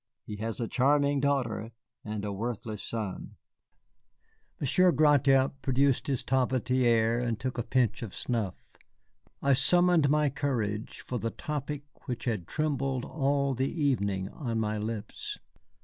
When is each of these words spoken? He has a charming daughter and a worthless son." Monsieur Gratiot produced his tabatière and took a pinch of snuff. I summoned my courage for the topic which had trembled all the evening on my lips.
He 0.23 0.37
has 0.37 0.59
a 0.59 0.67
charming 0.67 1.19
daughter 1.19 1.73
and 2.03 2.25
a 2.25 2.33
worthless 2.33 2.81
son." 2.81 3.35
Monsieur 4.59 4.91
Gratiot 4.91 5.49
produced 5.61 6.07
his 6.07 6.23
tabatière 6.23 7.23
and 7.23 7.39
took 7.39 7.59
a 7.59 7.63
pinch 7.63 8.01
of 8.01 8.15
snuff. 8.15 8.55
I 9.43 9.53
summoned 9.53 10.09
my 10.09 10.31
courage 10.31 11.01
for 11.05 11.19
the 11.19 11.29
topic 11.29 11.83
which 12.07 12.25
had 12.25 12.47
trembled 12.47 13.05
all 13.05 13.53
the 13.53 13.69
evening 13.71 14.27
on 14.29 14.59
my 14.59 14.79
lips. 14.79 15.37